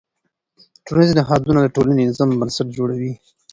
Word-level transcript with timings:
ټولنیز 0.85 1.11
نهادونه 1.19 1.59
د 1.61 1.67
ټولنې 1.75 2.03
د 2.03 2.07
نظم 2.09 2.29
بنسټ 2.39 2.67
جوړوي. 2.77 3.13